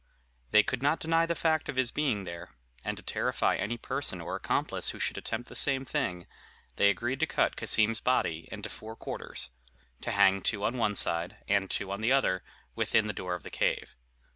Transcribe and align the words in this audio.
They 0.49 0.63
could 0.63 0.81
not 0.81 0.99
deny 0.99 1.27
the 1.27 1.35
fact 1.35 1.69
of 1.69 1.75
his 1.75 1.91
being 1.91 2.23
there; 2.23 2.49
and 2.83 2.97
to 2.97 3.03
terrify 3.03 3.55
any 3.55 3.77
person 3.77 4.19
or 4.19 4.35
accomplice 4.35 4.89
who 4.89 4.99
should 4.99 5.15
attempt 5.19 5.47
the 5.47 5.55
same 5.55 5.85
thing, 5.85 6.25
they 6.77 6.89
agreed 6.89 7.19
to 7.19 7.27
cut 7.27 7.55
Cassim's 7.55 8.01
body 8.01 8.49
into 8.51 8.67
four 8.67 8.95
quarters 8.95 9.51
to 10.01 10.09
hang 10.09 10.41
two 10.41 10.63
on 10.63 10.75
one 10.79 10.95
side, 10.95 11.37
and 11.47 11.69
two 11.69 11.91
on 11.91 12.01
the 12.01 12.11
other, 12.11 12.41
within 12.73 13.05
the 13.05 13.13
door 13.13 13.35
of 13.35 13.43
the 13.43 13.51
cave. 13.51 13.95